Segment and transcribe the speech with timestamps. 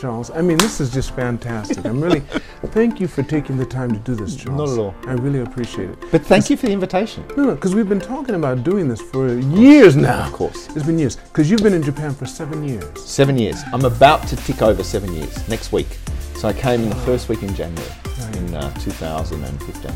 [0.00, 0.30] Charles.
[0.30, 1.84] I mean, this is just fantastic.
[1.84, 2.20] I'm really,
[2.66, 4.58] thank you for taking the time to do this, Charles.
[4.58, 4.94] Not at all.
[5.06, 5.98] I really appreciate it.
[6.10, 7.24] But thank you for the invitation.
[7.36, 10.26] No, no, because we've been talking about doing this for years now.
[10.26, 10.68] Of course.
[10.74, 11.16] It's been years.
[11.16, 13.04] Because you've been in Japan for seven years.
[13.04, 13.60] Seven years.
[13.72, 15.98] I'm about to tick over seven years next week.
[16.34, 17.92] So I came in the first week in January
[18.36, 19.92] in uh, 2015.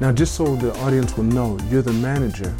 [0.00, 2.54] Now, just so the audience will know, you're the manager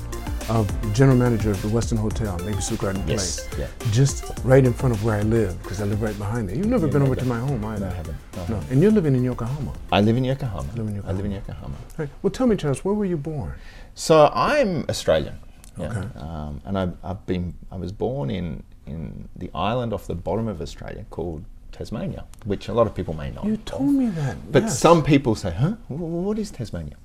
[0.48, 3.58] of general manager of the Westin Hotel, Maple Garden Yes, Place.
[3.60, 3.90] yeah.
[3.92, 6.56] Just right in front of where I live, because I live right behind there.
[6.56, 7.86] You've never been over to my home either.
[7.86, 8.16] No, I haven't.
[8.36, 9.72] No, No, and you're living in Yokohama.
[9.92, 10.68] I live in Yokohama.
[10.74, 11.74] live in I live in Yokohama.
[11.98, 12.08] Right.
[12.22, 13.54] Well, tell me, Charles, where were you born?
[13.94, 15.38] So I'm Australian.
[15.76, 15.86] yeah.
[15.90, 16.18] Okay.
[16.18, 20.48] Um, and I, I've been, I was born in, in the island off the bottom
[20.48, 23.44] of Australia called Tasmania, which a lot of people may not.
[23.44, 23.64] You of.
[23.66, 24.50] told me that.
[24.50, 24.78] But yes.
[24.78, 25.72] some people say, huh?
[25.88, 26.96] Wh- wh- What is Tasmania?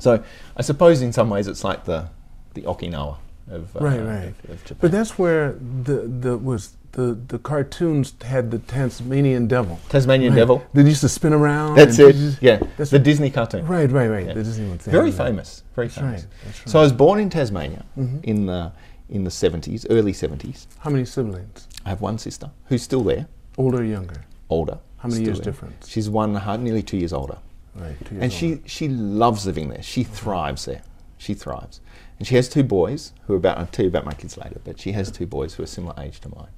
[0.00, 0.22] So
[0.56, 2.10] I suppose in some ways it's like the,
[2.54, 3.16] the Okinawa
[3.50, 4.34] of, uh, Right, right.
[4.44, 4.78] of, of Japan.
[4.80, 5.52] But that's where
[5.84, 9.78] the the was the the cartoons had the Tasmanian devil.
[9.88, 10.38] Tasmanian Right.
[10.38, 10.62] devil.
[10.72, 11.74] They used to spin around.
[11.76, 12.14] That's it.
[12.14, 13.66] just- Yeah, That's the Disney cartoon.
[13.66, 14.26] right, right, right.
[14.26, 14.34] Yeah.
[14.34, 14.78] The Disney one.
[14.78, 15.62] Very famous.
[15.74, 16.22] Very That's famous.
[16.22, 16.70] right, that's Mm-hmm.
[16.70, 17.84] So I was born in Tasmania
[18.22, 18.72] in the
[19.10, 20.66] in the seventies, early seventies.
[20.78, 21.68] How many siblings?
[21.84, 23.26] I have one sister who's still there,
[23.58, 24.20] Older or younger?
[24.48, 24.78] older.
[24.98, 25.44] How many years there.
[25.52, 25.86] difference?
[25.88, 27.36] She's one and a half, nearly two years older,
[27.74, 27.96] Right.
[28.06, 28.34] Two years and older.
[28.34, 29.82] she she loves living there.
[29.82, 30.82] She thrives there.
[31.18, 31.80] She thrives,
[32.18, 33.58] and she has two boys who are about.
[33.58, 35.94] I'll tell you about my kids later, but she has two boys who are similar
[36.00, 36.48] age to mine.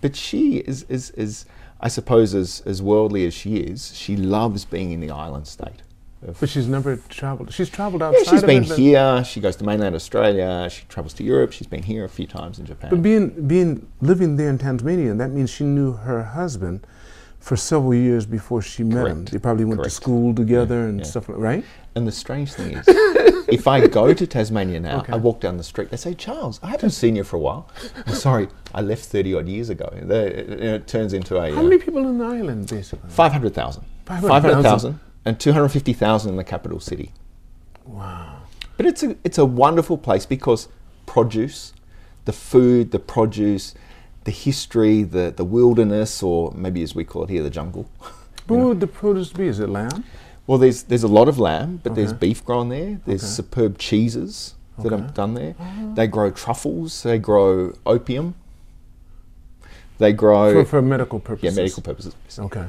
[0.00, 1.46] But she is is is
[1.80, 5.82] I suppose as as worldly as she is, she loves being in the island state.
[6.26, 7.52] of- But she's never traveled.
[7.52, 8.24] She's traveled outside.
[8.24, 9.24] Yeah, she's of been it, here.
[9.24, 10.68] She goes to mainland Australia.
[10.70, 11.52] She travels to Europe.
[11.52, 12.90] She's been here a few times in Japan.
[12.90, 16.86] But being being living there in Tasmania, that means she knew her husband
[17.42, 19.24] for several years before she met him.
[19.24, 19.90] They probably went Correct.
[19.90, 21.04] to school together and yeah.
[21.04, 21.64] stuff like right.
[21.96, 22.84] and the strange thing is,
[23.48, 25.12] if I go to Tasmania now, Okay.
[25.12, 25.90] I walk down the street.
[25.90, 27.68] They say, "Charles, I haven't seen you for a while."
[28.06, 29.88] I'm sorry, I left thirty odd years ago.
[29.92, 33.10] They- It, it turns into a How uh, many people in the island, basically?
[33.10, 33.84] five hundred thousand.
[34.06, 34.42] 500,000.
[34.42, 37.12] 500,000 and 250,000 in the capital city.
[37.84, 38.42] Wow.
[38.76, 40.68] But it's a it's a wonderful place because
[41.06, 41.72] produce,
[42.24, 43.74] the food, the produce,
[44.24, 47.88] the history, the, the wilderness, or maybe as we call it here, the jungle.
[48.48, 49.46] What would the produce be?
[49.46, 50.04] Is it lamb?
[50.48, 53.00] Well, there's there's a lot of lamb, but there's beef grown there.
[53.06, 53.30] There's Okay.
[53.30, 55.02] superb cheeses that Okay.
[55.04, 55.54] are done there.
[55.94, 57.02] They grow truffles.
[57.04, 58.34] They grow opium.
[59.98, 61.56] They grow For, for medical purposes.
[61.56, 62.14] yeah medical purposes.
[62.38, 62.66] Okay.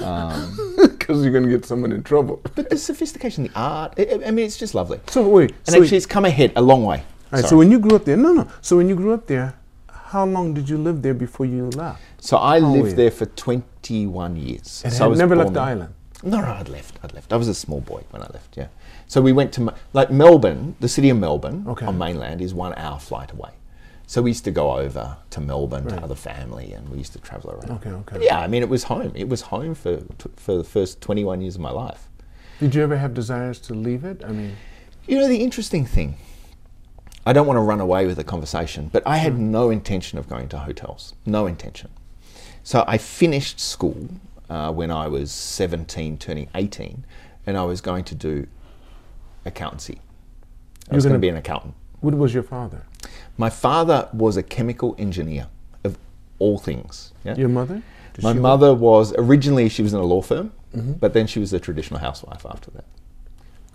[0.00, 0.56] Um,
[0.98, 2.40] Because you're going to get someone in trouble.
[2.54, 3.94] but the sophistication, the art.
[3.98, 4.98] I, I- mean, it's just lovely.
[5.08, 5.50] So wait.
[5.66, 7.02] And so, actually, it's come ahead a long way.
[7.30, 8.48] right, so when you grew up there, no, no.
[8.62, 9.54] So when you grew up there,
[10.16, 12.00] how long did you live there before you left?
[12.28, 14.82] So I How lived there for 21 years.
[14.84, 15.92] And so I never left the island.
[16.22, 16.98] No, no, I'd left.
[17.02, 17.32] I'd left.
[17.34, 18.56] I was a small boy when I left.
[18.56, 18.68] Yeah.
[19.06, 20.74] So we went to like Melbourne.
[20.80, 21.84] The city of Melbourne Okay.
[21.86, 23.50] on mainland is one hour flight away.
[24.06, 25.98] So we used to go over to Melbourne Right.
[25.98, 27.70] to other family, and we used to travel around.
[27.78, 28.14] Okay, okay.
[28.18, 29.12] But yeah, I mean, it was home.
[29.14, 29.94] It was home for
[30.46, 32.02] for the first 21 years of my life.
[32.60, 34.18] Did you ever have desires to leave it?
[34.30, 34.52] I mean,
[35.08, 36.10] You know, the interesting thing.
[37.26, 40.28] I don't want to run away with the conversation, but I had no intention of
[40.28, 41.12] going to hotels.
[41.26, 41.90] No intention.
[42.62, 44.08] So I finished school
[44.48, 47.04] uh, when I was 17, turning 18,
[47.46, 48.46] and I was going to do
[49.44, 49.98] accountancy.
[50.88, 51.74] I You're was going gonna- be an accountant.
[52.00, 52.86] what was your father?
[53.36, 55.48] My father was a chemical engineer
[55.84, 55.98] of
[56.38, 57.12] all things.
[57.24, 57.34] yeah?
[57.36, 57.82] Your mother?
[58.14, 60.92] Did My mother was originally she was in a law firm, Mm-hmm.
[60.94, 62.84] but then she was a traditional housewife after that.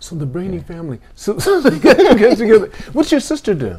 [0.02, 0.98] So the Brainy family.
[1.14, 2.70] So, so they get, get together.
[2.92, 3.78] What's your sister do?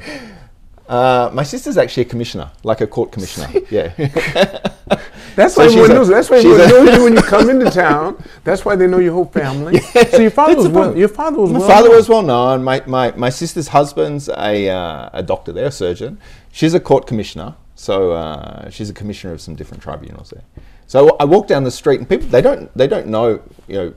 [0.87, 3.49] Uh, my sister's actually a commissioner, like a court commissioner.
[3.69, 3.93] Yeah.
[5.35, 6.07] That's So why everyone knows.
[6.07, 8.23] That's why everyone knows you when you come into town.
[8.45, 9.81] That's why they know your whole family.
[9.95, 10.95] yeah, So your father was well.
[10.97, 11.67] Your father was My well.
[11.67, 11.97] father known.
[11.97, 12.63] was well known.
[12.63, 16.19] My, my, my sister's husband's a, uh, a doctor there, a surgeon.
[16.51, 20.43] She's a court commissioner, so uh, she's a commissioner of some different tribunals there.
[20.87, 23.93] So I walk down the street, and people they don't they don't know you know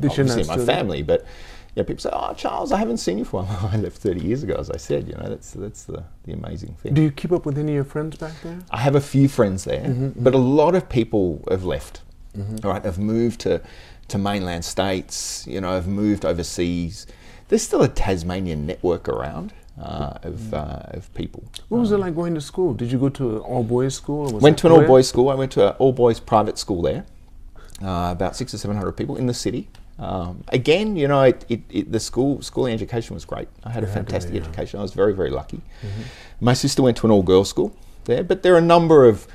[0.00, 1.24] That obviously my family, but
[1.78, 4.20] yeah, people say, "Oh, Charles, I haven't seen you for a while." I left thirty
[4.20, 5.06] years ago, as I said.
[5.06, 6.92] You know, that's that's the, the amazing thing.
[6.92, 8.58] Do you keep up with any of your friends back there?
[8.72, 12.02] I have a few friends there, Mm-hmm, but a lot of people have left.
[12.64, 13.60] All right, have moved to
[14.08, 15.46] to mainland states.
[15.46, 17.06] You know, have moved overseas.
[17.46, 21.44] There's still a Tasmanian network around uh, of uh, of people.
[21.68, 22.74] What was it like going to school?
[22.74, 24.28] Did you go to an all boys school?
[24.28, 25.28] Or was Went to an all boys school.
[25.30, 27.06] I went to an all boys private school there.
[27.80, 29.68] Uh, about six or seven hundred people in the city.
[29.98, 33.48] Um, again, you know, it, it, it, the school schooling education was great.
[33.64, 34.40] I had a had to be, fantastic yeah.
[34.40, 34.50] Mm-hmm.
[34.50, 34.78] education.
[34.78, 35.60] I was very very lucky.
[36.40, 39.26] My sister went to an all girls school there, but there are a number of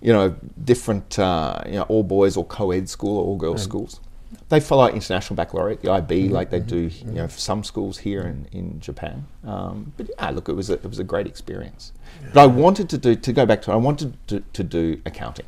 [0.00, 4.00] you know different uh, you know all boys or co-ed school or all girls schools.
[4.48, 7.98] They follow international baccalaureate, the IB, Mm-hmm, like they do you know for some schools
[7.98, 9.26] here in, in Japan.
[9.44, 11.92] Um, but yeah, look, it was a, it was a great experience.
[12.34, 15.46] But I wanted to do to go back to I wanted to, to do accounting.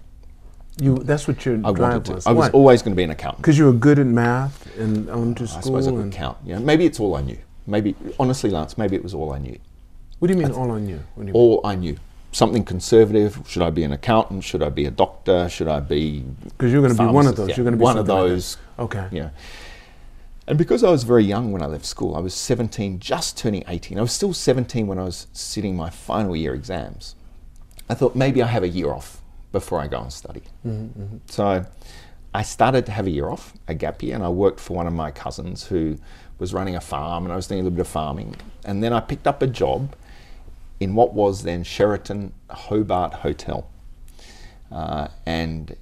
[0.81, 2.13] You that's what your I wanted to.
[2.15, 2.27] was.
[2.27, 3.43] I was always going to be an accountant.
[3.43, 5.59] because you were good at math in elementary school.
[5.59, 6.47] I suppose I could and- count.
[6.47, 7.39] Know, maybe it's all I knew.
[7.67, 9.57] Maybe, honestly, Lance, maybe it was all I knew.
[10.19, 11.01] What do you mean all I knew?
[11.15, 11.97] What do you All I knew.
[12.33, 13.39] Something conservative.
[13.47, 14.43] Should I be an accountant?
[14.43, 15.49] Should I be a doctor?
[15.49, 16.21] Should I be?
[16.43, 17.51] Because you're going to be one of those.
[17.51, 18.57] Yeah, You're going to be one of something like those.
[18.79, 19.07] Okay.
[19.13, 19.31] Yeah.
[20.47, 23.63] And because I was very young when I left school, I was 17, just turning
[23.69, 23.99] 18.
[23.99, 27.15] I was still 17 when I was sitting my final year exams.
[27.89, 29.22] I thought maybe I have a year off
[29.53, 30.43] before I go and study.
[30.67, 31.17] Mm-hmm, mm-hmm.
[31.27, 31.65] So
[32.35, 34.87] I started to have a year off, a gap year, and I worked for one
[34.87, 35.99] of my cousins who
[36.39, 38.37] was running a farm, and I was doing a little bit of farming.
[38.65, 39.95] And then I picked up a job
[40.81, 43.69] in what was then Sheraton Hobart Hotel.
[44.71, 45.77] Uh, and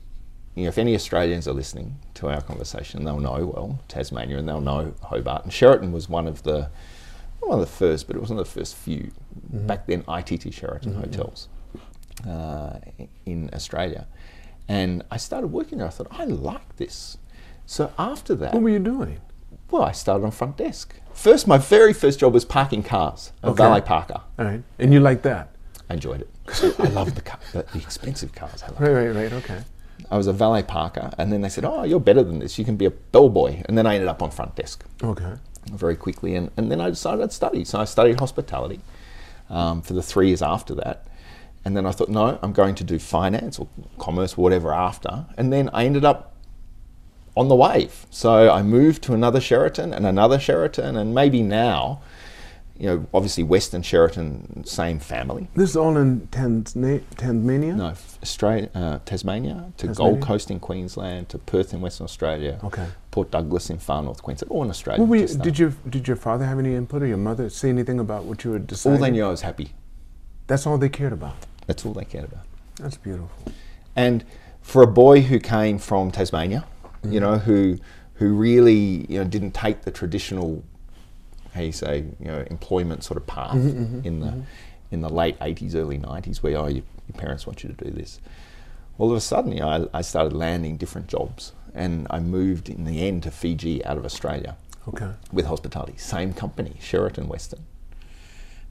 [0.57, 4.49] you know, if any Australians are listening to our conversation, they'll know well Tasmania, and
[4.49, 5.45] they'll know Hobart.
[5.45, 6.69] And Sheraton was one of the
[7.39, 9.13] one of the first, but it was one of the first few
[9.55, 9.67] mm-hmm.
[9.67, 11.49] back then ITT Sheraton hotels
[12.29, 12.79] uh,
[13.27, 14.07] in Australia.
[14.69, 15.87] And I started working there.
[15.87, 17.19] I thought I like this.
[17.67, 19.21] So after that, What were you doing?
[19.71, 20.95] well, I started on front desk.
[21.13, 23.57] First, my very first job was parking cars, a Okay.
[23.63, 24.21] valet parker.
[24.39, 24.63] All right.
[24.79, 25.49] And you like that?
[25.89, 26.31] I enjoyed it.
[26.81, 28.63] I loved the, car, the, the expensive cars.
[28.63, 29.33] I Right, right, right.
[29.33, 29.61] Okay.
[30.11, 32.59] I was a valet parker, and then they said, "Oh, you're better than this.
[32.59, 35.35] You can be a bellboy." And then I ended up on front desk Okay.
[35.73, 37.65] very quickly, and, and then I decided I'd study.
[37.65, 38.81] So I studied hospitality
[39.51, 41.07] um, for the three years after that,
[41.65, 43.69] and then I thought, no, I'm going to do finance or
[43.99, 46.35] commerce, whatever after, and then I ended up
[47.37, 48.07] on the wave.
[48.11, 52.01] So I moved to another Sheraton and another Sheraton, and maybe now,
[52.77, 55.49] you know, obviously Westin Sheraton, same family.
[55.55, 56.27] This is all in?
[56.29, 57.75] Tasmania?
[57.75, 60.13] No, Australia, uh, Tasmania to Tasmania.
[60.13, 62.87] Gold Coast in Queensland to Perth in Western Australia, Okay.
[63.11, 65.05] Port Douglas in far north Queensland, all in Australia.
[65.05, 67.99] Were you, did your did your father have any input or your mother say anything
[68.01, 68.97] about what you were deciding?
[68.99, 69.73] all they knew I was happy.
[70.47, 71.37] That's all they cared about.
[71.71, 72.47] That's all they cared about.
[72.81, 73.31] That's beautiful.
[73.95, 74.25] And
[74.61, 76.65] for a boy who came from Tasmania,
[77.05, 77.21] you mm.
[77.21, 77.79] know, who
[78.15, 80.65] who really you know didn't take the traditional,
[81.55, 84.41] how you say, you know, employment sort of path mm-hmm, mm-hmm, in the mm-hmm.
[84.91, 87.93] in the late '80s, early '90s, where oh, your, your parents want you to do
[87.93, 88.19] this.
[88.99, 92.69] All of a sudden, you know, I, I started landing different jobs, and I moved
[92.69, 94.57] in the end to Fiji out of Australia
[94.89, 95.13] Okay.
[95.33, 95.97] with hospitality.
[95.99, 97.61] Same company, Sheraton Westin.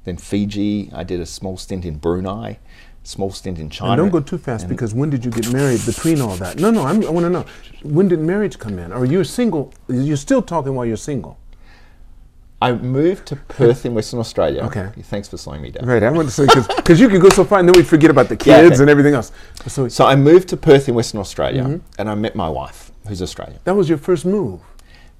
[0.05, 2.59] Then Fiji, I did a small stint in Brunei,
[3.09, 3.91] small stint in China.
[3.93, 6.59] And don't go too fast and- because when did you get married between all that?
[6.59, 7.45] No, no, I'm, I want to know.
[7.83, 8.91] When did marriage come in?
[8.93, 9.73] Or you're single?
[9.87, 11.37] You're still talking while you're single?
[12.61, 14.63] I moved to Perth in Western Australia.
[14.65, 14.89] Okay.
[15.03, 15.87] Thanks for slowing me down.
[15.87, 16.45] Right, I want to say,
[16.75, 18.81] because you can go so far and then we forget about the Yeah, kids okay.
[18.81, 19.31] and everything else.
[19.67, 21.85] So So I moved to Perth in Western Australia Mm-hmm.
[21.99, 23.59] and I met my wife, who's Australian.
[23.63, 24.59] that was your first move.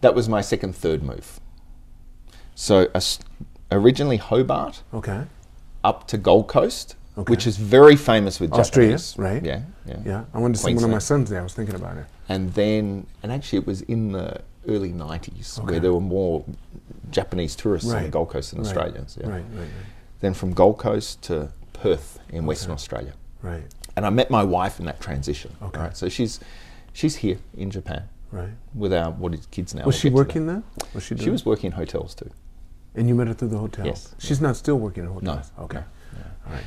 [0.02, 1.40] That was my second, third move.
[2.56, 2.74] So
[3.72, 5.22] originally Hobart, Okay.
[5.84, 7.32] up to Gold Coast, Okay.
[7.32, 9.18] which is very famous with Australia, Japanese.
[9.18, 9.44] right?
[9.44, 9.98] Yeah, yeah.
[10.06, 11.40] Yeah, I wanted to see one of my sons there.
[11.42, 12.06] I was thinking about it.
[12.30, 15.72] and then and actually it was in the early 90s Okay.
[15.72, 16.46] where there were more
[17.12, 19.18] Japanese tourists on the Gold Coast than Right, Australians.
[19.20, 19.28] Yeah.
[19.30, 19.68] Right, right,
[20.22, 23.64] Then from Gold Coast to Perth in Western Australia, right, right,
[23.96, 25.52] and I met my wife in that transition.
[25.62, 25.82] Okay.
[25.82, 25.98] Right?
[25.98, 26.40] So she's
[26.94, 28.50] she's here in Japan right.
[28.74, 29.86] with our what is kids now.
[29.86, 30.64] Was We'll she working there?
[30.94, 31.18] Was she?
[31.18, 32.30] She was working in hotels too.
[32.96, 33.86] And you met her through the hotel.
[33.86, 35.52] Yes, She's not still working in hotels.
[35.58, 35.64] No.
[35.66, 35.84] Okay.
[36.14, 36.24] no.
[36.48, 36.64] All right.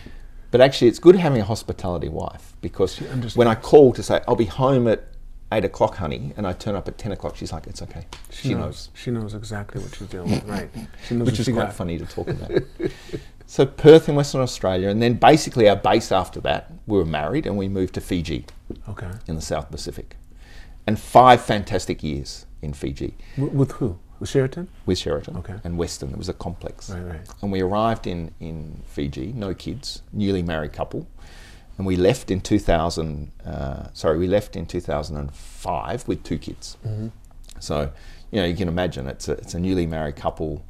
[0.53, 2.99] But actually, it's good having a hospitality wife because
[3.35, 5.03] when I call to say I'll be home at
[5.51, 8.55] eight o'clock, honey, and I turn up at ten o'clock, she's like, "It's okay." She,
[8.55, 8.91] knows.
[8.95, 10.31] She knows exactly what she's doing.
[10.31, 10.45] with.
[10.45, 10.71] Right.
[11.09, 11.75] She knows which is she quite got.
[11.75, 12.53] funny to talk about.
[13.47, 17.47] so Perth in Western Australia, and then basically our base after that, we were married
[17.47, 18.45] and we moved to Fiji
[18.89, 19.11] Okay.
[19.27, 20.17] in the South Pacific,
[20.87, 23.99] and five fantastic years in Fiji W- with who?
[24.23, 24.69] With Sheraton?
[24.87, 25.55] with Sheraton Okay.
[25.65, 26.13] and Westin.
[26.13, 27.29] It was a complex, Right, right.
[27.43, 31.09] and we arrived in in Fiji, no kids, newly married couple.
[31.77, 33.33] And we left in 2000.
[33.45, 36.77] Uh, sorry, we left in 2005 with two kids.
[36.87, 37.09] Mm-hmm.
[37.59, 37.91] So,
[38.31, 40.65] you know, you can imagine it's a, it's a newly married couple,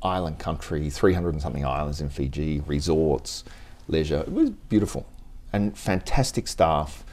[0.00, 3.42] island country, 300 and something islands in Fiji, resorts,
[3.88, 4.20] leisure.
[4.20, 5.04] It was beautiful
[5.52, 7.04] and fantastic staff,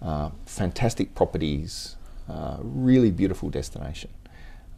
[0.00, 1.96] uh, fantastic properties,
[2.28, 4.10] uh, really beautiful destination.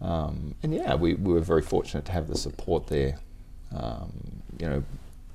[0.00, 3.18] Um, and yeah, we, we were very fortunate to have the support there,
[3.74, 4.12] um,
[4.58, 4.84] you know,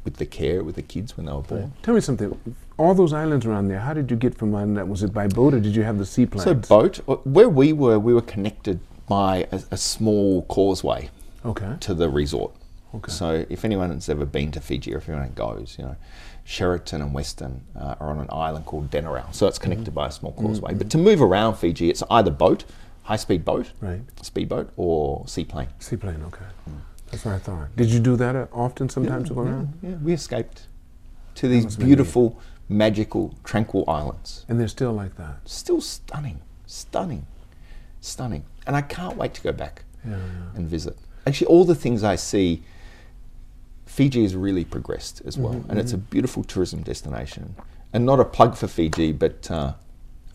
[0.05, 1.74] with the care with the kids when they were born.
[1.82, 2.38] Tell me something.
[2.77, 4.88] All those islands around there, how did you get from island that?
[4.88, 6.43] Was it by boat or did you have the seaplane?
[6.43, 11.10] So boat, uh, where we were, we were connected by a, a small causeway
[11.46, 11.75] okay.
[11.82, 12.53] to the resort.
[12.96, 13.12] Okay.
[13.12, 15.96] So if anyone has ever been to Fiji or if anyone goes, you know,
[16.46, 19.34] Sheraton and Westin uh, are on an island called Denarau.
[19.34, 19.96] So it's connected Mm-hmm.
[19.96, 20.74] by a small causeway.
[20.74, 22.65] But to move around Fiji, it's either boat,
[23.03, 24.01] high-speed boat, Right.
[24.22, 25.67] speedboat, or seaplane.
[25.79, 26.45] Seaplane, okay.
[27.12, 27.75] That's what I thought.
[27.75, 29.74] Did you do that often sometimes to go around?
[29.83, 30.67] Yeah, we escaped
[31.36, 34.45] to these beautiful magical, tranquil islands.
[34.48, 35.48] And they're still like that.
[35.48, 37.27] Still stunning, stunning,
[38.01, 38.45] stunning.
[38.65, 40.17] And I can't wait to go back Yeah, yeah.
[40.55, 40.98] and visit.
[41.27, 42.63] Actually, all the things I see,
[43.86, 47.55] Fiji has really progressed as well, Mm-hmm, and it's a beautiful tourism destination.
[47.91, 49.74] And not a plug for Fiji, but uh,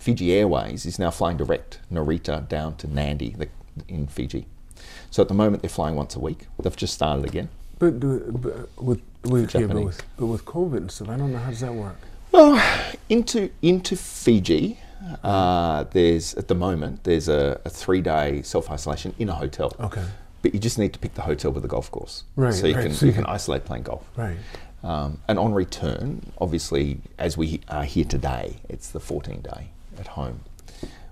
[0.08, 3.48] Fiji Airways is now flying direct Narita down to Nandi the,
[3.88, 4.46] in Fiji.
[5.10, 6.46] So at the moment they're flying once a week.
[6.58, 7.50] They've just started again.
[7.78, 11.38] But, but with with, yeah, but with but with COVID and stuff, I don't know
[11.38, 11.96] how does that work.
[12.32, 12.58] Well,
[13.10, 14.78] into into Fiji,
[15.22, 19.74] uh, there's at the moment there's a, a three day self isolation in a hotel.
[19.78, 20.04] Okay.
[20.40, 22.74] But you just need to pick the hotel with the golf course, Right, So you
[22.76, 24.08] right, can so you can can- isolate playing golf.
[24.16, 24.38] Right.
[24.82, 30.08] Um, and on return, obviously, as we are here today, it's the 14 day at
[30.08, 30.40] home,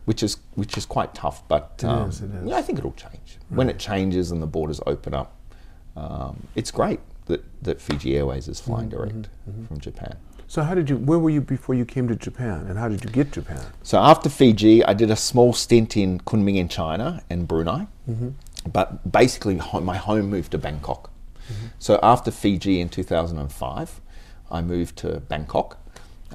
[0.04, 1.46] which is which is quite tough.
[1.48, 2.52] But It um, is, it is.
[2.52, 5.32] I think it'll change when it changes and the borders open up.
[5.96, 9.28] Um, it's great that, that Fiji Airways is Mm-hmm, flying direct
[9.66, 10.16] from Japan.
[10.48, 10.96] So how did you?
[10.96, 13.64] Where were you before you came to Japan, and how did you get Japan?
[13.82, 17.86] So after Fiji, I did a small stint in Kunming in China and Brunei,
[18.72, 21.10] but basically my home moved to Bangkok.
[21.78, 24.00] So after Fiji in 2005,
[24.50, 25.78] I moved to Bangkok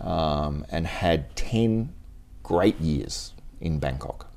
[0.01, 1.93] um, and had 10
[2.51, 4.27] great years in Bangkok.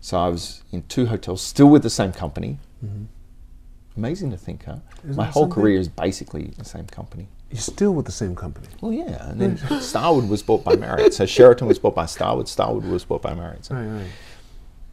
[0.00, 2.58] So I was in two hotels, still with the same company.
[3.96, 4.76] Amazing to think, huh?
[5.04, 5.62] Isn't my whole something?
[5.62, 7.26] career is basically the same company.
[7.50, 8.68] You're still with the same company.
[8.80, 11.12] Well, yeah, and then Starwood was bought by Marriott.
[11.14, 12.46] So Sheraton was bought by Starwood.
[12.48, 13.64] Starwood was bought by Marriott.
[13.64, 14.10] So Right, right.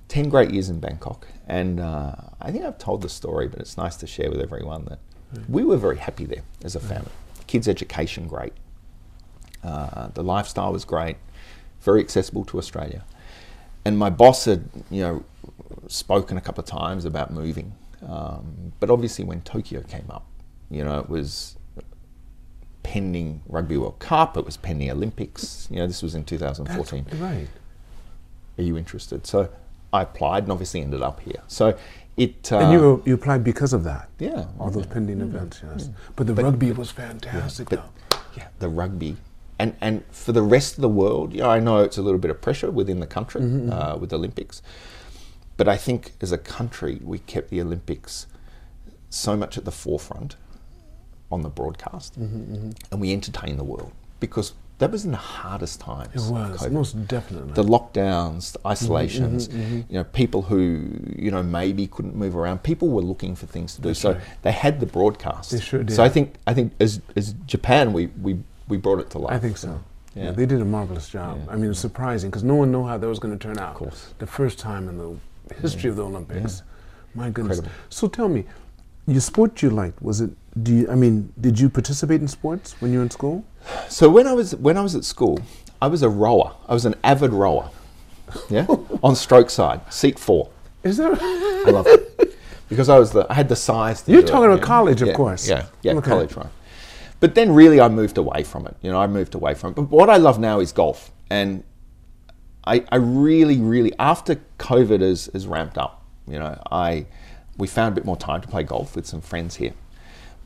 [0.07, 1.27] 10 great years in Bangkok.
[1.47, 4.85] And uh, I think I've told the story, but it's nice to share with everyone
[4.85, 4.99] that
[5.47, 7.11] we were very happy there as a family.
[7.45, 8.53] Kids' education, great.
[9.63, 11.17] Uh, the lifestyle was great,
[11.81, 13.03] very accessible to Australia.
[13.86, 15.24] And my boss had, you know,
[15.88, 17.74] spoken a couple of times about moving.
[18.07, 20.25] Um, but obviously, when Tokyo came up,
[20.69, 21.57] you know, it was
[22.84, 25.67] pending Rugby World Cup, it was pending Olympics.
[25.69, 27.48] You know, this was in 2014 That's right.
[28.57, 29.25] are you interested?
[29.25, 29.50] So
[29.93, 31.41] I applied and obviously ended up here.
[31.48, 31.77] So
[32.17, 32.51] it.
[32.51, 34.10] Uh, and you you applied because of that.
[34.19, 35.89] yeah, All those yeah, pending events, yes.
[36.15, 38.17] But the rugby was fantastic, but though.
[38.36, 39.17] yeah, the rugby.
[39.59, 42.29] And, and for the rest of the world, yeah, I know it's a little bit
[42.29, 43.71] of pressure within the country mm-hmm.
[43.71, 44.61] uh, with Olympics,
[45.57, 48.27] but I think as a country we kept the Olympics
[49.09, 50.35] so much at the forefront
[51.31, 52.69] on the broadcast, mm-hmm, mm-hmm.
[52.91, 56.09] and we entertained the world because that was in the hardest times.
[56.13, 57.53] It was most definitely.
[57.53, 62.63] the lockdowns, the isolations, Mm-hmm, you know, people who you know maybe couldn't move around.
[62.63, 64.21] People were looking for things to do, so right.
[64.43, 65.51] they had the broadcast.
[65.51, 69.09] They sure So I think I think as as Japan, we we, we brought it
[69.12, 69.33] to life.
[69.33, 69.79] I think so.
[70.15, 70.24] Yeah.
[70.25, 70.31] Yeah.
[70.31, 71.39] they did a marvelous job.
[71.45, 71.53] Yeah.
[71.53, 73.71] I mean, it's surprising because no one knew how that was going to turn out.
[73.71, 74.13] Of course.
[74.17, 76.63] The first time in the history of the Olympics.
[77.13, 77.59] My goodness.
[77.59, 77.83] Incredible.
[77.89, 78.45] So tell me,
[79.05, 80.31] your sport you liked was it?
[80.63, 80.89] Do you?
[80.89, 83.45] I mean, did you participate in sports when you were in school?
[83.89, 85.39] So when I was when I was at school,
[85.81, 86.53] I was a rower.
[86.67, 87.69] I was an avid rower.
[88.50, 88.65] Yeah,
[89.03, 90.50] on stroke side, seat four.
[90.83, 91.13] Is there?
[91.13, 92.38] I loved it
[92.69, 94.03] because I was the I had the size.
[94.07, 94.65] You're do it, talking about yeah.
[94.65, 95.47] college, of Yeah, course.
[95.47, 96.09] Yeah, yeah, Okay.
[96.09, 96.47] college, right.
[97.19, 98.75] But then really, I moved away from it.
[98.81, 99.75] You know, I moved away from it.
[99.75, 101.63] But what I love now is golf, and
[102.65, 106.03] I, I really, really after COVID has, has ramped up.
[106.27, 107.05] You know, I
[107.57, 109.74] we found a bit more time to play golf with some friends here,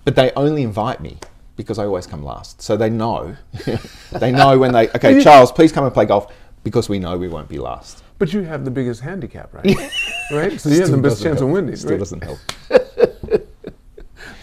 [0.05, 1.17] but they only invite me
[1.55, 2.61] because I always come last.
[2.61, 3.35] So they know,
[4.11, 6.31] they know when they okay, Charles, please come and play golf
[6.63, 8.03] because we know we won't be last.
[8.17, 9.75] But you have the biggest handicap, right?
[10.31, 10.61] right.
[10.61, 11.49] So you have the best chance help.
[11.49, 11.75] of winning.
[11.75, 11.99] Still right?
[11.99, 12.37] doesn't help.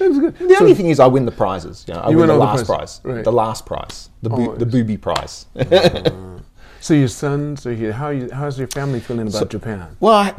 [0.08, 0.48] That's good.
[0.48, 1.84] The So- only thing is, I win the prizes.
[1.86, 3.24] You know, I You win win the all the last prize, right.
[3.24, 5.46] the last prize, the boo- Oh, the booby prize.
[6.80, 7.92] So your sons are here.
[7.92, 9.96] How you, how's your family feeling about So- Japan?
[10.00, 10.34] well, I,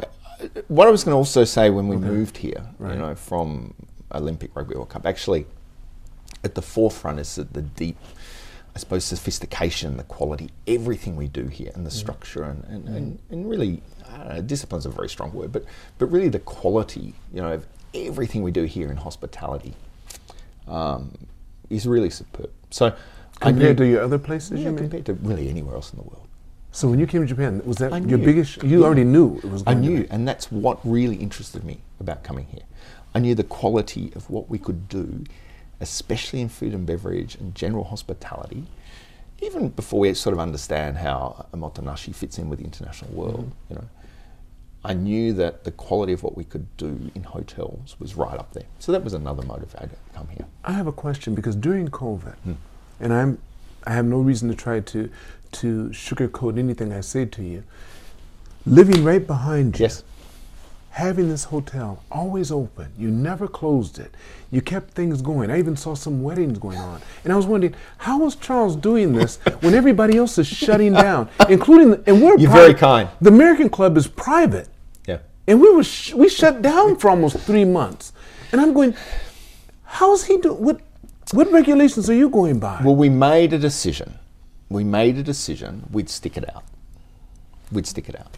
[0.68, 2.94] what I was going to also say when we moved here, Right.
[2.94, 3.74] you know, from
[4.12, 5.46] Olympic Rugby World Cup, actually,
[6.42, 7.98] at the forefront is the, the deep,
[8.74, 12.00] I suppose, sophistication, the quality, everything we do here, and the mm.
[12.02, 12.96] structure, and and, mm.
[12.96, 15.64] and, and really, I don't know, discipline's a very strong word, but
[15.98, 19.74] but really the quality, you know, of everything we do here in hospitality,
[20.68, 21.12] um,
[21.68, 22.50] is really superb.
[22.70, 22.94] So.
[23.40, 24.78] Compared knew- to your other places, yeah, you mean?
[24.78, 26.26] compared to really anywhere else in the world.
[26.72, 28.62] So when you came to Japan, was that your biggest?
[28.62, 28.84] You Yeah.
[28.86, 29.62] already knew it was.
[29.66, 32.62] I knew, and that's what really interested me about coming here.
[33.14, 35.24] I knew the quality of what we could do,
[35.80, 38.66] especially in food and beverage and general hospitality,
[39.40, 43.50] even before we sort of understand how a Motonashi fits in with the international world.
[43.70, 43.84] You know,
[44.84, 48.52] I knew that the quality of what we could do in hotels was right up
[48.54, 48.64] there.
[48.78, 50.46] So that was another motivator to come here.
[50.64, 52.52] I have a question because during COVID, Hmm.
[52.98, 53.38] and I'm,
[53.86, 55.10] I have no reason to try to,
[55.52, 57.62] to sugarcoat anything I say to you.
[58.66, 60.02] Living right behind you, Yes.
[60.90, 62.92] Having this hotel always open.
[62.98, 64.14] You never closed it.
[64.50, 65.50] You kept things going.
[65.50, 67.00] I even saw some weddings going on.
[67.24, 71.28] And I was wondering, how was Charles doing this when everybody else is shutting down,
[71.48, 73.08] including, the, and we're You're private- very kind.
[73.20, 74.68] The American Club is private.
[75.06, 75.18] Yeah.
[75.46, 78.12] And we were sh- we shut down for almost three months.
[78.50, 78.94] And I'm going,
[79.84, 80.60] how's he doing?
[80.62, 80.80] What,
[81.32, 82.80] what regulations are you going by?
[82.84, 84.18] Well, we made a decision.
[84.68, 85.88] We made a decision.
[85.92, 86.64] We'd stick it out.
[87.70, 88.36] We'd stick it out.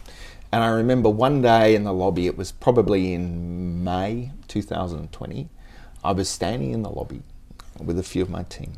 [0.53, 5.49] And I remember one day in the lobby, it was probably in May 2020,
[6.03, 7.23] I was standing in the lobby
[7.83, 8.73] with a few of my team.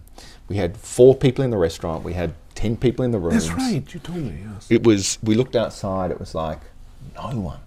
[0.48, 3.50] We had four people in the restaurant, we had 10 people in the rooms.
[3.50, 3.94] That's right.
[3.94, 4.40] You told me.
[4.54, 4.72] Yes.
[4.72, 6.62] It was, we looked outside, it was like,
[7.14, 7.60] no one.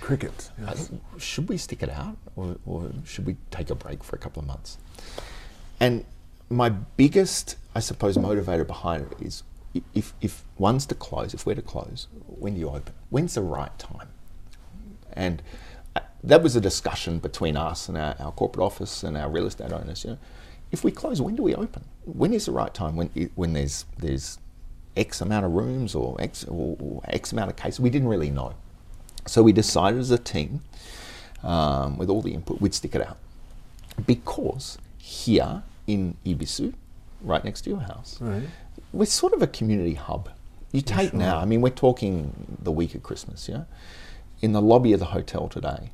[0.00, 0.50] Cricket.
[0.60, 0.88] Yes.
[0.88, 4.18] think, should we stick it out or, or should we take a break for a
[4.18, 4.78] couple of months?
[5.78, 6.04] And
[6.50, 9.44] my biggest, I suppose, motivator behind it is
[9.94, 12.94] if, if one's to close, if we're to close, when do you open?
[13.10, 14.08] When's the right time?
[15.12, 15.42] And
[15.96, 19.46] uh, that was a discussion between us and our, our corporate office and our real
[19.46, 20.04] estate owners.
[20.04, 20.18] You know,
[20.72, 21.84] if we close, when do we open?
[22.04, 22.96] When is the right time?
[22.96, 24.38] When when there's there's
[24.96, 27.80] X amount of rooms or X or, or X amount of cases?
[27.80, 28.54] We didn't really know.
[29.26, 30.60] So we decided as a team,
[31.42, 33.18] um, with all the input, we'd stick it out.
[34.06, 36.74] Because here in Ebisu,
[37.22, 38.42] right next to your house, Right.
[38.94, 40.30] We're sort of a community hub.
[40.72, 41.18] You take sure.
[41.18, 43.64] now, I mean, we're talking the week of Christmas, yeah?
[44.42, 45.90] In the lobby of the hotel today,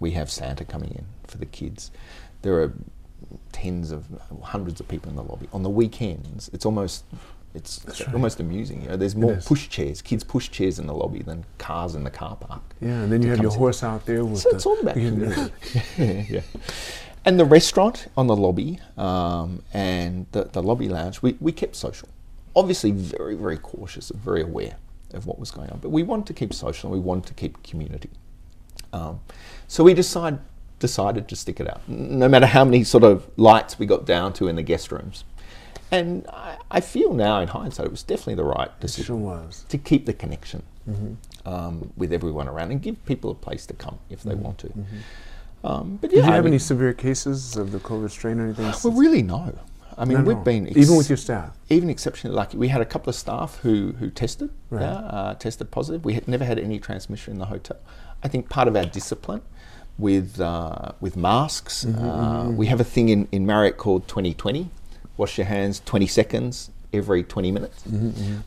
[0.00, 1.90] we have Santa coming in for the kids.
[2.42, 2.72] There are
[3.52, 4.06] tens of
[4.42, 5.48] hundreds of people in the lobby.
[5.52, 7.04] On the weekends, it's almost
[7.54, 8.14] it's right.
[8.14, 8.82] almost amusing.
[8.82, 10.02] You know, there's more push chairs.
[10.02, 12.62] Kids push chairs in the lobby than cars in the car park.
[12.80, 14.78] Yeah, and then you have your to- horse out there with So the, it's all
[14.78, 15.52] about community.
[15.96, 16.40] yeah, yeah.
[17.24, 21.74] And the restaurant on the lobby um, and the, the lobby lounge, we, we kept
[21.76, 22.08] social.
[22.58, 24.76] Obviously, very, very cautious and very aware
[25.14, 25.78] of what was going on.
[25.78, 28.10] But we wanted to keep social and we wanted to keep community.
[28.92, 29.20] Um,
[29.66, 30.38] so we decide,
[30.78, 34.32] decided to stick it out, no matter how many sort of lights we got down
[34.34, 35.24] to in the guest rooms.
[35.90, 39.64] And I, I feel now, in hindsight, it was definitely the right decision sure was.
[39.68, 40.62] to keep the connection
[41.46, 44.72] um, with everyone around and give people a place to come if they want to.
[45.64, 48.38] Um, but Did yeah, you I have mean, any severe cases of the COVID strain
[48.40, 48.66] or anything?
[48.84, 49.58] well, really no.
[49.98, 50.42] I mean, No, we've no.
[50.44, 51.50] been even with your staff.
[51.68, 52.56] even exceptionally lucky.
[52.56, 54.82] We had a couple of staff who who tested, Right.
[54.82, 56.04] yeah, uh, tested positive.
[56.04, 57.78] We had never had any transmission in the hotel.
[58.22, 59.42] I think part of our discipline
[59.98, 61.84] with uh, with masks.
[61.84, 64.70] uh, we have a thing in, in Marriott called 2020.
[65.16, 67.82] Wash your hands 20 seconds every 20 minutes.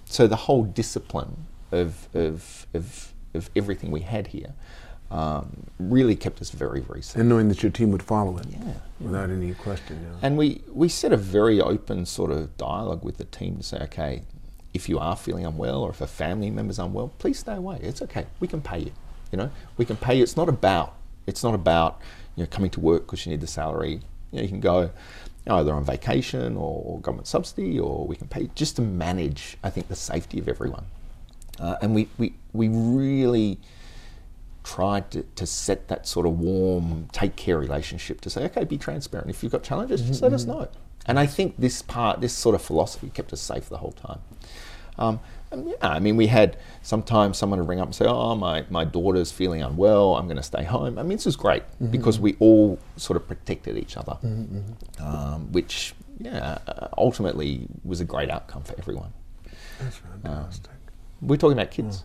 [0.05, 4.53] So the whole discipline of of of, of everything we had here
[5.11, 7.17] um, really kept us very very safe.
[7.19, 8.73] And knowing that your team would follow it Yeah.
[8.99, 9.99] without any question.
[10.03, 10.19] Yeah.
[10.25, 13.77] And we, we set a very open sort of dialogue with the team to say,
[13.83, 14.23] okay,
[14.73, 17.77] if you are feeling unwell or if a family member's unwell, please stay away.
[17.81, 18.25] It's okay.
[18.39, 18.91] We can pay you.
[19.33, 20.23] You know, we can pay you.
[20.23, 20.95] It's not about
[21.27, 21.99] it's not about
[22.35, 24.01] you know coming to work because you need the salary.
[24.31, 24.91] You know, you can go
[25.47, 29.57] either on vacation or government subsidy, or we can pay just to manage.
[29.63, 30.85] I think the safety of everyone.
[31.59, 33.57] Uh, and we, we we really
[34.63, 38.77] tried to, to set that sort of warm, take care relationship to say, okay, be
[38.77, 39.29] transparent.
[39.29, 40.67] If you've got challenges, just let us know.
[41.07, 44.19] And I think this part, this sort of philosophy kept us safe the whole time.
[44.99, 45.19] Um,
[45.49, 48.65] and yeah, I mean, we had sometimes someone would ring up and say, oh, my,
[48.69, 50.99] my daughter's feeling unwell, I'm going to stay home.
[50.99, 54.17] I mean, this is great because we all sort of protected each other,
[54.99, 59.11] um, which, yeah, uh, ultimately was a great outcome for everyone.
[59.79, 60.71] That's fantastic.
[61.21, 62.03] We're talking about kids.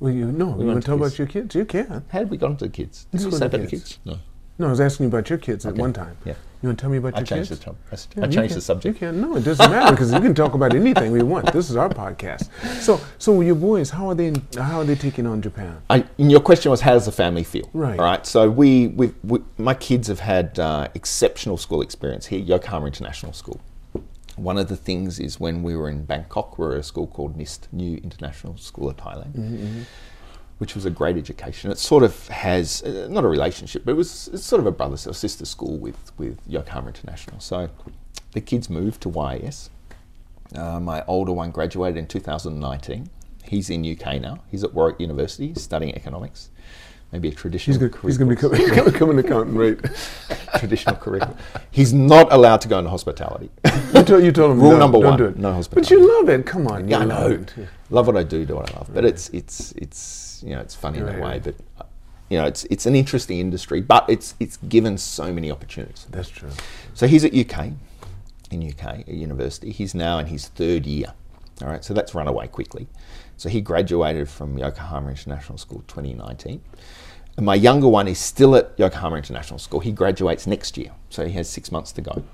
[0.00, 1.14] Well, you no, you want to to talk kids.
[1.14, 1.54] about your kids?
[1.54, 2.04] You can.
[2.12, 3.06] Did we get onto the kids?
[3.10, 3.98] Did we say about the kids.
[4.04, 4.18] No.
[4.58, 6.16] No, I was asking you about your kids at one time.
[6.24, 6.34] Yeah.
[6.62, 7.48] You want to tell me about I your kids?
[7.50, 7.70] the.
[7.70, 9.00] I Yeah, I changed the subject.
[9.00, 9.20] You can.
[9.20, 11.52] No, it doesn't matter because you can talk about anything we want.
[11.52, 12.48] This is our podcast.
[12.80, 14.32] So, so your boys, how are they?
[14.56, 15.80] How are they taking on Japan?
[15.88, 17.70] I, and your question was, how does the family feel?
[17.72, 17.96] Right.
[18.00, 18.26] All right.
[18.26, 23.32] So we, we, we my kids have had uh, exceptional school experience here, Yokohama International
[23.32, 23.60] School.
[24.38, 27.06] One of the things is when we were in Bangkok, we were at a school
[27.06, 29.34] called NIST, New International School of Thailand,
[30.58, 31.70] which was a great education.
[31.70, 34.72] It sort of has uh, not a relationship, but it was it's sort of a
[34.72, 37.40] brother or sister school with with Yokohama International.
[37.40, 37.68] So
[38.32, 39.70] the kids moved to YS.
[40.54, 43.10] Uh, my older one graduated in 2019.
[43.44, 44.40] He's in UK now.
[44.50, 46.50] He's at Warwick University studying economics.
[47.12, 47.78] Maybe a traditional.
[47.78, 49.78] He's gonna, He's going to become, become an accountant, right?
[50.58, 51.36] traditional curriculum.
[51.70, 53.50] He's not allowed to go into hospitality.
[53.94, 55.36] You told, you told him Rule no, number don't one, do it.
[55.38, 56.44] no But you love it.
[56.44, 56.86] Come on.
[56.86, 57.28] Yeah, I know.
[57.28, 57.48] love.
[57.90, 58.90] Love what I do, do what I love.
[58.92, 61.54] But it's it's it's you know it's funny in a way, but
[62.28, 66.06] you know it's it's an interesting industry, but it's it's given so many opportunities.
[66.10, 66.50] That's true.
[66.92, 67.70] So he's at UK,
[68.50, 69.70] in UK at university.
[69.72, 71.14] He's now in his third year.
[71.62, 72.86] All right, so that's run away quickly.
[73.36, 76.60] So he graduated from Yokohama International School 2019.
[77.36, 79.80] And my younger one is still at Yokohama International School.
[79.80, 82.24] He graduates next year, so he has six months to go,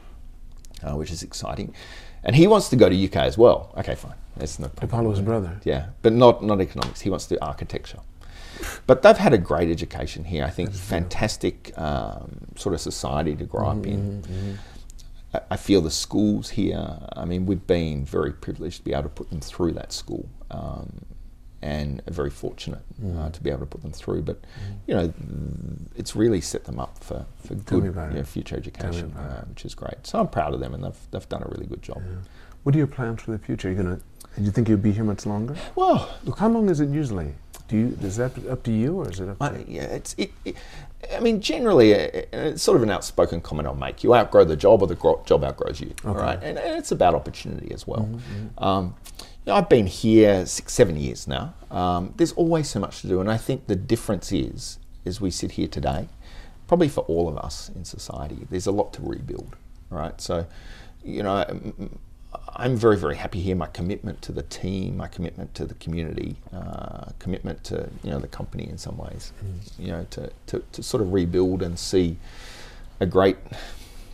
[0.83, 1.75] uh, which is exciting.
[2.23, 3.73] And he wants to go to UK as well.
[3.77, 4.15] Okay, fine.
[4.37, 4.89] That's no problem.
[5.01, 5.61] Apollo's brother.
[5.65, 7.03] Yeah, but not not economics.
[7.03, 8.01] He wants to do architecture.
[8.87, 10.45] But they've had a great education here.
[10.45, 14.25] I think fantastic um, sort of society to grow up in.
[14.25, 14.74] I-
[15.51, 16.99] I feel the schools here.
[17.17, 20.29] I mean, we've been very privileged to be able to put them through that school,
[20.51, 21.05] um,
[21.63, 22.83] and very fortunate
[23.17, 24.23] uh, to be able to put them through.
[24.23, 24.41] But
[24.87, 25.13] you know,
[25.97, 29.75] it's really set them up for for good you know, future education, uh, which is
[29.75, 30.07] great.
[30.07, 32.03] So I'm proud of them, and they've they've done a really good job.
[32.65, 33.69] What are your plans for the future?
[33.69, 34.01] Are you gonna?
[34.37, 35.55] Do you think you'll be here much longer?
[35.77, 37.35] Well, Look, how long is it usually?
[37.69, 37.99] Do you?
[38.03, 39.45] Is that up to you, or is it up to?
[39.45, 40.57] I, yeah, it's it, it.
[41.15, 44.05] I mean, generally, uh, it's sort of an outspoken comment I'll make.
[44.05, 45.93] You outgrow the job, or the gro- job outgrows you.
[46.05, 46.21] All Okay.
[46.21, 48.09] right, and, and it's about opportunity as well.
[48.59, 51.55] Um, you know, I've been here six, seven years now.
[51.71, 55.31] Um, there's always so much to do, and I think the difference is, as we
[55.31, 56.09] sit here today,
[56.67, 59.57] probably for all of us in society, there's a lot to rebuild.
[59.93, 60.47] All right, so,
[61.05, 61.45] you know,
[62.57, 63.57] I'm very, very happy here.
[63.57, 68.19] My commitment to the team, my commitment to the community, uh, commitment to you know
[68.19, 69.33] the company in some ways,
[69.79, 72.17] you know, to, to, to sort of rebuild and see
[73.01, 73.37] a great,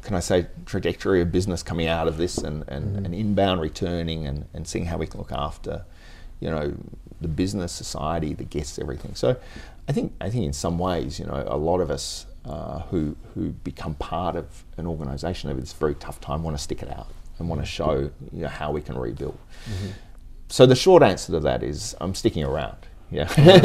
[0.02, 4.26] can I say, trajectory of business coming out of this, and, and, and inbound returning,
[4.26, 5.85] and, and seeing how we can look after,
[6.40, 6.74] you know,
[7.20, 9.14] the business, society, the guests, everything.
[9.14, 9.37] So,
[9.87, 13.16] I think I think in some ways, you know, a lot of us uh, who
[13.35, 16.90] who become part of an organisation over this very tough time want to stick it
[16.90, 17.09] out
[17.40, 19.38] and want to show you know, how we can rebuild.
[19.64, 19.90] Mm-hmm.
[20.48, 22.76] So the short answer to that is I'm sticking around.
[23.11, 23.24] Yeah,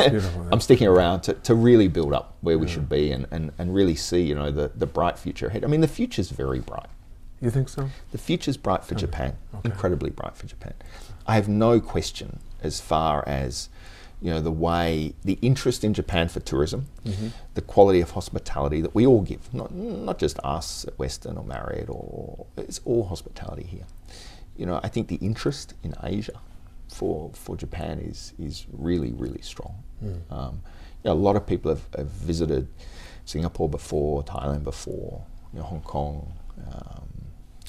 [0.10, 3.52] beautiful, I'm sticking around to, to really build up where we should be and, and,
[3.60, 5.64] and really see you know the, the bright future ahead.
[5.64, 6.88] I mean the future's very bright.
[7.42, 7.90] You think so?
[8.12, 9.70] The future's bright for Japan, okay.
[9.70, 10.74] incredibly bright for Japan.
[11.28, 13.70] I have no question as far as
[14.22, 16.88] you know the way the interest in Japan for tourism,
[17.54, 21.44] the quality of hospitality that we all give, not not just us at Westin or
[21.44, 23.86] Marriott or it's all hospitality here.
[24.58, 26.40] You know, I think the interest in Asia
[26.88, 29.76] for for Japan is is really really strong.
[30.30, 30.62] Um,
[31.04, 32.68] you know, a lot of people have, have visited
[33.26, 35.24] Singapore before, Thailand before,
[35.54, 36.34] you know, Hong Kong,
[36.72, 37.08] um,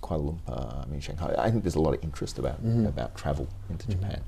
[0.03, 1.35] Kuala Lumpur, I mean Shanghai.
[1.39, 4.23] I think there's a lot of interest about about travel into Japan.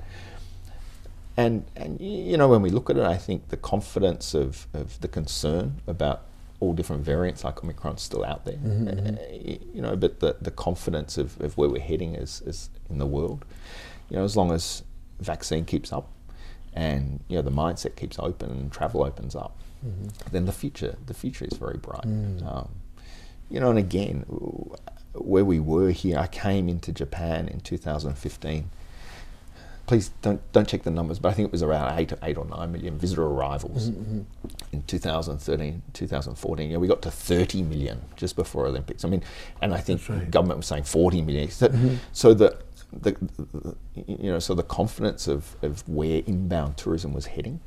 [1.39, 5.01] And and you know when we look at it, I think the confidence of, of
[5.01, 6.23] the concern about
[6.61, 8.59] all different variants like Omicron's still out there.
[8.59, 12.69] Uh, y- you know, but the, the confidence of, of where we're heading is, is
[12.91, 13.45] in the world.
[14.11, 14.83] You know, as long as
[15.21, 16.09] vaccine keeps up
[16.75, 19.57] and you know the mindset keeps open and travel opens up,
[20.33, 22.05] then the future the future is very bright.
[22.45, 22.69] Um,
[23.49, 24.25] you know, and again,
[25.15, 28.71] where we were here, I came into Japan in 2015.
[29.89, 32.45] Please don't don't check the numbers, but I think it was around eight, eight or
[32.45, 36.67] nine million visitor arrivals in 2013, 2014.
[36.67, 39.05] You know, we got to 30 million just before Olympics.
[39.05, 39.25] I mean,
[39.61, 40.31] and I think right.
[40.31, 41.51] government was saying 40 million.
[41.51, 41.73] So,
[42.13, 42.59] so the,
[42.93, 43.75] the, the
[44.07, 47.61] you know so the confidence of, of where inbound tourism was heading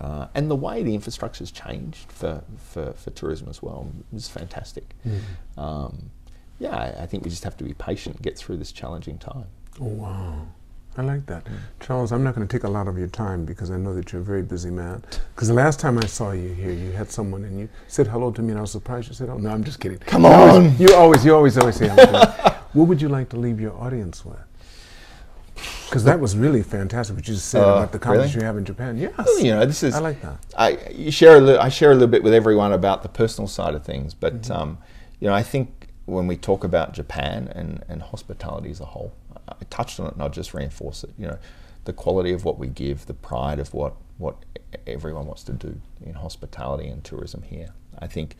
[0.00, 4.94] uh, and the way the infrastructure's changed for, for, for tourism as well is fantastic.
[5.56, 6.10] Um,
[6.58, 9.18] yeah, I, I think we just have to be patient and get through this challenging
[9.18, 9.46] time.
[9.80, 10.46] Oh wow,
[10.96, 11.46] I like that,
[11.80, 12.12] Charles.
[12.12, 14.22] I'm not going to take a lot of your time because I know that you're
[14.22, 15.02] a very busy man.
[15.34, 18.30] Because the last time I saw you here, you had someone and you said hello
[18.30, 19.08] to me, and I was surprised.
[19.08, 20.78] You said, "Oh no, I'm just kidding." Come You always- on.
[20.78, 22.04] you always, you always, always say hello.
[22.06, 22.12] to
[22.44, 22.50] me.
[22.74, 24.38] what would you like to leave your audience with?
[25.86, 28.42] Because that was really fantastic what you just said Uh, about the confidence really?
[28.42, 28.96] you have in Japan.
[28.98, 30.38] Yes, Well, you know, this is I like that.
[30.56, 33.46] I you share a li- I share a little bit with everyone about the personal
[33.48, 34.78] side of things, but um,
[35.20, 39.14] you know, I think when we talk about Japan and, and hospitality as a whole,
[39.48, 41.10] I touched on it and I'll just reinforce it.
[41.18, 41.38] You know,
[41.84, 44.44] the quality of what we give, the pride of what what
[44.86, 47.70] everyone wants to do in hospitality and tourism here.
[47.98, 48.36] I think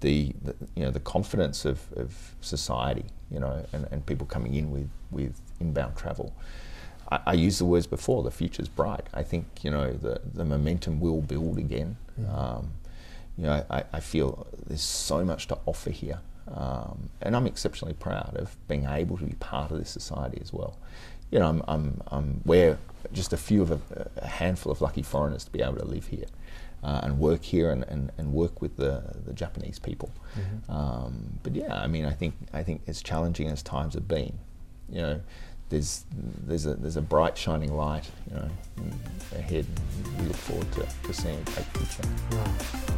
[0.00, 4.54] the, the you know the confidence of, of society, you know, and, and people coming
[4.54, 6.34] in with with inbound travel.
[7.10, 8.22] I, I used the words before.
[8.22, 9.06] The future's bright.
[9.12, 11.96] I think you know the the momentum will build again.
[12.30, 12.72] Um,
[13.36, 16.20] you know, I, I feel there's so much to offer here,
[16.54, 20.52] um, and I'm exceptionally proud of being able to be part of this society as
[20.52, 20.78] well.
[21.30, 22.78] You know, I'm, I'm, I'm we're
[23.12, 26.06] just a few of a, a handful of lucky foreigners to be able to live
[26.06, 26.26] here.
[26.80, 30.12] Uh, and work here and, and, and work with the, the Japanese people.
[30.68, 34.38] Um, but yeah, I mean, I think I think as challenging as times have been,
[34.88, 35.20] you know,
[35.70, 36.04] there's
[36.46, 38.48] there's a there's a bright shining light, you know,
[39.36, 39.66] ahead.
[40.18, 42.08] We look forward to, to seeing a great future.
[42.32, 42.44] Wow.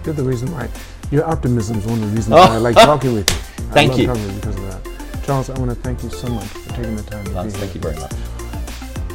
[0.05, 0.69] You're the reason why.
[1.11, 3.37] Your optimism is one of the reasons why I like talking with you.
[3.71, 4.07] I Thank love you.
[4.07, 5.25] talking with you because of that.
[5.25, 7.59] Charles, I want to thank you so much for taking the time to Lance, be
[7.61, 7.83] thank here.
[7.83, 8.13] you very much.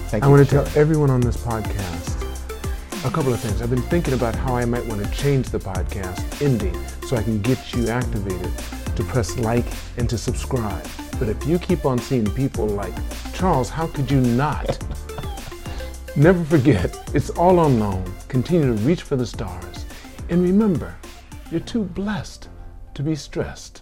[0.09, 2.21] Thank I want to tell everyone on this podcast
[3.05, 3.61] A couple of things.
[3.61, 6.75] I've been thinking about how I might want to change the podcast ending
[7.07, 8.51] so I can get you activated
[8.95, 9.65] to press like
[9.97, 10.85] and to subscribe.
[11.19, 12.93] But if you keep on seeing people like
[13.33, 14.77] Charles, how could you not?
[16.15, 18.05] Never forget, it's all unknown.
[18.27, 19.85] Continue to reach for the stars.
[20.29, 20.95] And remember,
[21.51, 22.49] you're too blessed
[22.93, 23.81] to be stressed.